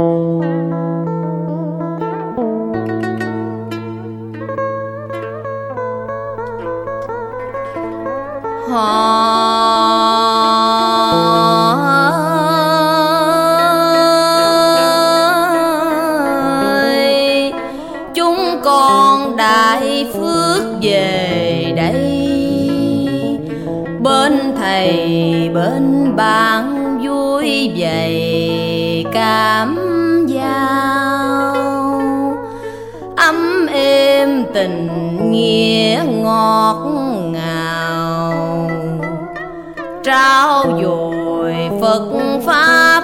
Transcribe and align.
hỏi 0.00 0.20
chúng 18.14 18.60
con 18.64 19.36
đại 19.36 20.06
phước 20.14 20.62
về 20.82 21.72
đây. 21.76 21.94
Bên 24.00 24.54
thầy 24.56 25.50
bên 25.54 26.16
bạn 26.16 26.98
vui 27.02 27.70
vầy 27.76 28.29
cảm 29.50 29.76
giao. 30.26 31.54
Ấm 33.16 33.66
êm 33.66 34.44
tình 34.54 34.88
nghĩa 35.30 36.02
ngọt 36.06 36.86
ngào. 37.24 38.70
Trao 40.04 40.80
dồi 40.82 41.54
phật 41.80 42.02
pháp. 42.46 43.02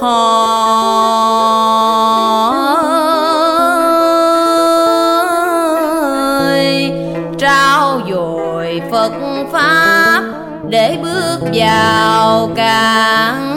Họ 0.00 0.50
trao 7.38 8.00
dồi 8.10 8.82
phật 8.90 9.12
pháp 9.52 10.22
để 10.68 10.98
bước 11.02 11.38
vào 11.54 12.50
cạn 12.56 13.50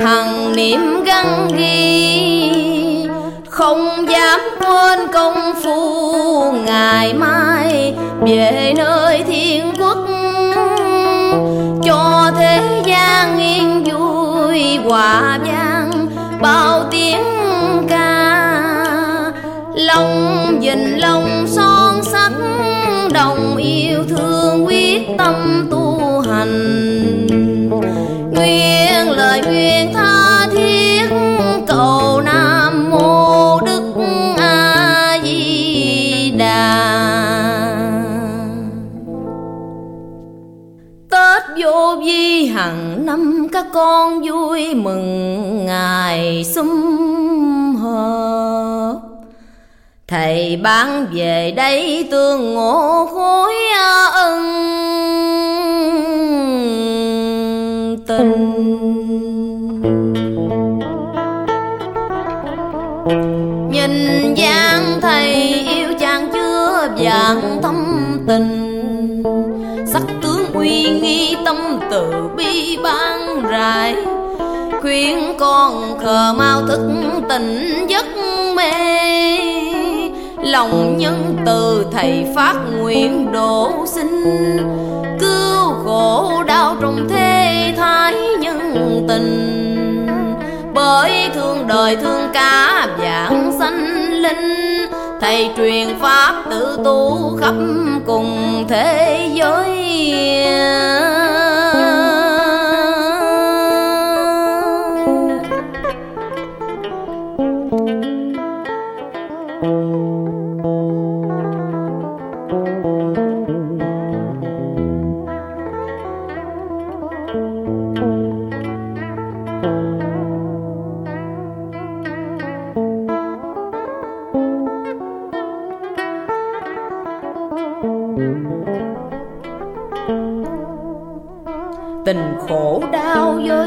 hằng 0.00 0.52
niệm 0.56 1.04
gắn 1.04 1.48
ghi, 1.56 2.52
không 3.48 4.08
dám 4.08 4.40
quên 4.60 4.98
công 5.12 5.52
phu 5.62 6.52
ngày 6.52 7.14
mai. 7.14 7.94
Về 8.20 8.74
nơi 8.76 9.24
thiên 9.28 9.72
quốc, 9.78 9.98
cho 11.84 12.32
thế 12.38 12.82
gian 12.84 13.38
yên 13.38 13.84
vui 13.84 14.78
hòa 14.84 15.38
vang. 15.44 16.08
Bao 16.40 16.84
tiếng 16.90 17.24
ca, 17.88 18.52
lòng 19.74 20.44
dình 20.62 21.00
lòng 21.00 21.46
son 21.46 22.04
sắc, 22.04 22.32
đồng 23.12 23.56
yêu 23.56 24.04
thương 24.08 24.66
quyết 24.66 25.02
tâm 25.18 25.68
tu 25.70 26.20
hành 26.30 26.97
nguyện 28.38 29.10
lời 29.10 29.42
nguyện 29.46 29.94
tha 29.94 30.46
thiết. 30.52 31.08
Cầu 31.66 32.20
nam 32.20 32.90
mô 32.90 33.60
đức 33.60 33.92
a 34.38 35.18
di 35.24 36.30
đà. 36.38 36.84
Tết 41.10 41.42
vô 41.62 41.96
vi 42.04 42.46
hàng 42.46 43.06
năm, 43.06 43.48
các 43.52 43.66
con 43.72 44.22
vui 44.22 44.74
mừng 44.74 45.66
ngày 45.66 46.44
sum 46.44 46.70
họp. 47.76 48.96
Thầy 50.08 50.56
ban 50.62 51.06
về 51.12 51.52
đây 51.56 52.08
tương 52.10 52.54
ngộ 52.54 53.08
khối 53.12 53.54
ân 54.12 54.87
tình 58.08 58.32
Nhìn 63.70 64.34
dáng 64.34 64.98
thầy 65.00 65.34
yêu 65.74 65.88
chàng 66.00 66.28
chưa 66.32 66.88
vàng 66.98 67.58
thâm 67.62 67.84
tình. 68.26 68.64
Sắc 69.86 70.02
tướng 70.22 70.52
uy 70.54 70.70
nghi 71.02 71.36
tâm 71.44 71.56
từ 71.90 72.12
bi 72.36 72.78
ban 72.82 73.42
rải. 73.42 73.96
Khuyên 74.80 75.34
con 75.38 75.98
khờ 75.98 76.34
mau 76.38 76.62
thức 76.68 76.80
tỉnh 77.28 77.86
giấc 77.88 78.06
mê. 78.56 78.72
Lòng 80.42 80.98
nhân 80.98 81.36
từ 81.46 81.86
thầy 81.92 82.26
phát 82.34 82.54
nguyện 82.80 83.32
độ 83.32 83.86
sinh. 83.86 84.24
Cứu 85.20 85.74
khổ 85.84 86.42
đau 86.58 86.76
trong 86.80 87.08
thế 87.08 87.74
thái 87.76 88.14
nhân 88.40 89.04
tình. 89.08 90.06
Bởi 90.74 91.30
thương 91.34 91.66
đời 91.68 91.96
thương 91.96 92.30
cả 92.32 92.88
dạng 93.02 93.52
sanh 93.58 94.12
linh, 94.12 94.90
thầy 95.20 95.50
truyền 95.56 95.88
pháp 96.00 96.34
tự 96.50 96.78
tu 96.84 97.36
khắp 97.40 97.54
cùng 98.06 98.64
thế 98.68 99.30
giới. 99.34 99.68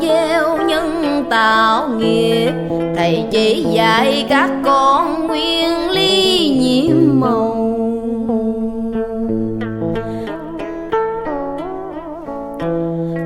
Gieo 0.00 0.56
nhân 0.66 1.24
tạo 1.30 1.88
nghiệp. 1.88 2.52
Thầy 2.96 3.24
chỉ 3.30 3.66
dạy 3.72 4.26
các 4.28 4.50
con 4.64 5.26
nguyên 5.26 5.90
lý 5.90 6.48
nhiệm 6.60 7.20
màu. 7.20 7.72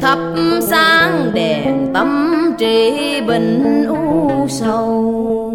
Thắp 0.00 0.18
sáng 0.60 1.30
đèn 1.34 1.86
tâm 1.94 2.36
trị 2.58 3.20
bình 3.26 3.84
u 3.88 4.30
sầu. 4.48 5.54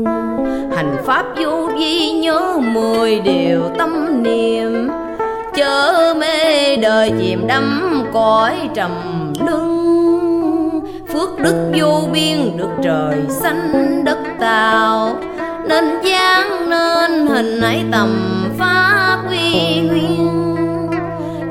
Hành 0.76 0.96
pháp 1.06 1.26
vô 1.38 1.70
vi 1.78 2.12
nhớ 2.12 2.60
mười 2.74 3.20
điều 3.20 3.62
tâm 3.78 4.24
niệm. 4.24 4.90
Chớ 5.56 6.14
mê 6.20 6.76
đời 6.76 7.12
chìm 7.20 7.48
đắm 7.48 8.04
cõi 8.14 8.54
trầm 8.74 8.92
luân 9.46 9.75
phước 11.16 11.40
đức 11.40 11.72
vô 11.78 12.10
biên, 12.14 12.58
được 12.58 12.70
trời 12.84 13.16
xanh 13.30 14.04
đất 14.04 14.18
tạo. 14.40 15.20
Nên 15.68 15.86
dáng 16.04 16.70
nên 16.70 17.28
hình 17.28 17.62
ấy 17.62 17.84
tầm 17.92 18.10
phát 18.60 19.18
uy 19.30 19.80
nguyên. 19.80 20.56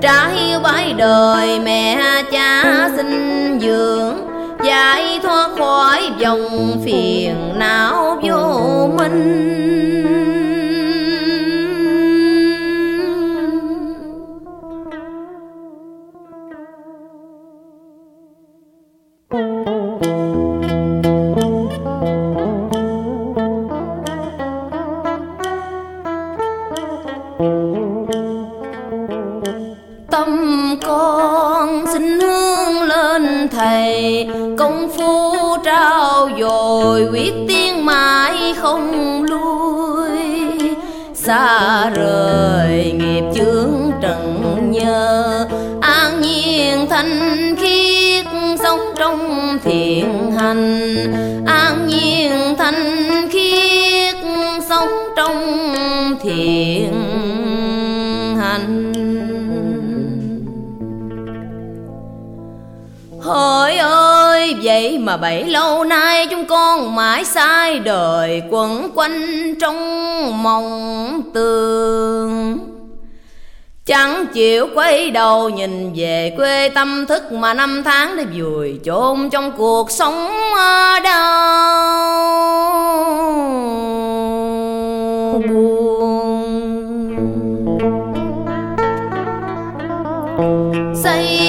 Trả 0.01 0.29
hiếu 0.29 0.61
bái 0.61 0.93
đời 0.93 1.61
mẹ 1.61 2.23
cha 2.33 2.89
sinh 2.97 3.59
dưỡng, 3.63 4.17
giải 4.65 5.21
thoát 5.23 5.51
khỏi 5.59 6.03
dòng 6.19 6.81
phiền 6.85 7.35
não 7.57 7.64
thầy, 33.65 34.27
công 34.59 34.89
phu 34.97 35.33
trao 35.65 36.29
dồi, 36.41 37.09
quyết 37.13 37.33
tiên 37.49 37.87
mãi 37.87 38.55
không 38.57 39.23
lui. 39.23 40.11
Xa 41.15 41.91
rời 41.91 42.93
nghiệp 42.93 43.25
chướng 43.35 43.91
trần 44.03 44.55
nhờ, 44.71 45.47
an 45.81 46.21
nhiên 46.21 46.87
thanh 46.91 47.57
khiết 47.57 48.27
sống 48.63 48.81
trong 48.97 49.59
thiện 49.65 50.33
hành. 50.39 50.97
An 51.47 51.87
nhiên 51.89 52.55
thanh 52.59 53.29
khiết 53.33 54.15
sống 54.69 54.91
trong 55.17 55.57
thiện 56.23 56.54
vậy 64.75 64.99
mà 64.99 65.17
bảy 65.17 65.45
lâu 65.45 65.85
nay 65.85 66.27
chúng 66.27 66.45
con 66.45 66.97
mãi 66.97 67.25
sai 67.25 67.79
đời 67.79 68.43
quẩn 68.51 68.91
quanh 68.95 69.55
trong 69.61 70.43
mộng 70.43 71.21
tường. 71.35 72.59
Chẳng 73.87 74.27
chịu 74.27 74.69
quay 74.75 75.11
đầu 75.11 75.49
nhìn 75.49 75.93
về 75.97 76.35
quê 76.37 76.69
tâm 76.69 77.07
thức 77.07 77.33
mà 77.33 77.55
năm 77.55 77.83
tháng 77.85 78.17
đã 78.17 78.25
vùi 78.35 78.81
chôn 78.85 79.31
trong 79.31 79.53
cuộc 79.57 79.91
sống 79.91 80.31
đau 81.05 82.15
buồn. 85.49 86.15
Xây 91.05 91.44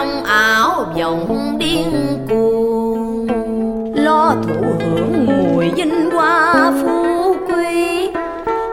trong 0.00 0.24
ảo 0.24 0.84
vọng 0.98 1.58
điên 1.58 2.18
cuồng. 2.28 3.26
Lo 3.94 4.34
thụ 4.42 4.64
hưởng 4.80 5.26
mùi 5.26 5.70
vinh 5.70 6.10
hoa 6.10 6.72
phú 6.82 7.36
quý, 7.48 8.08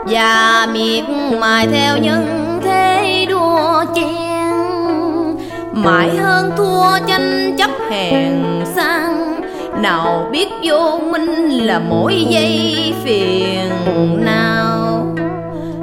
và 0.05 0.67
miệt 0.73 1.03
mài 1.39 1.67
theo 1.67 1.97
nhân 1.97 2.59
thế 2.63 3.25
đua 3.29 3.83
chen. 3.95 4.53
Mãi 5.71 6.09
hơn 6.17 6.51
thua 6.57 7.07
tranh 7.07 7.55
chấp 7.57 7.71
hèn 7.89 8.43
sang, 8.75 9.41
nào 9.81 10.29
biết 10.31 10.47
vô 10.63 10.99
minh 11.11 11.49
là 11.49 11.79
mỗi 11.79 12.25
giây 12.29 12.93
phiền 13.03 13.69
nào. 14.25 15.15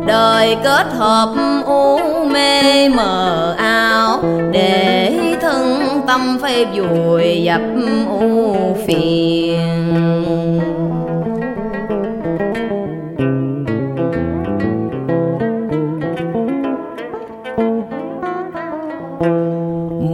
Đời 0.06 0.56
kết 0.64 0.86
hợp 0.98 1.34
u 1.66 1.98
mê 2.24 2.88
mờ 2.88 3.54
ảo 3.58 4.20
để 4.52 5.12
thân 5.54 6.00
tâm 6.06 6.38
phê 6.42 6.64
vùi 6.64 7.42
dập 7.42 7.60
u 8.08 8.56
phiền. 8.86 9.88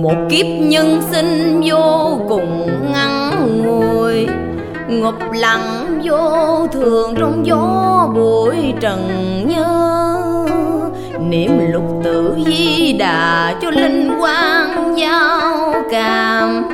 Một 0.02 0.16
kiếp 0.30 0.46
nhân 0.46 1.02
sinh 1.10 1.60
vô 1.64 2.18
cùng 2.28 2.68
ngắn 2.92 3.30
ngùi 3.64 4.26
ngập 4.88 5.14
lặng 5.34 6.00
vô 6.04 6.66
thường 6.72 7.14
trong 7.18 7.46
gió 7.46 8.08
bụi 8.14 8.56
trần 8.80 9.08
nhớ 9.46 9.89
niệm 11.30 11.58
lục 11.72 12.00
tử 12.04 12.36
di 12.46 12.92
đà 12.92 13.54
cho 13.62 13.70
linh 13.70 14.10
quang 14.20 14.98
giao 14.98 15.74
cảm. 15.90 16.64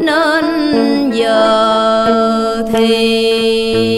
Nên 0.00 0.44
giờ 1.10 2.64
thì 2.72 3.89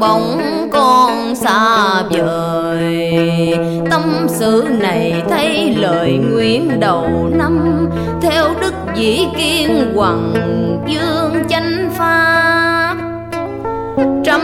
bóng 0.00 0.40
con 0.72 1.34
xa 1.34 2.02
vời. 2.10 3.12
Tâm 3.90 4.26
sự 4.28 4.64
này 4.80 5.22
thấy 5.30 5.74
lời 5.78 6.18
nguyện 6.30 6.80
đầu 6.80 7.28
năm, 7.32 7.86
theo 8.22 8.44
đức 8.60 8.74
dĩ 8.94 9.26
kiên 9.36 9.92
hoàng 9.94 10.34
dương 10.86 11.44
chánh 11.48 11.90
pháp. 11.98 12.96
Trăm 14.24 14.40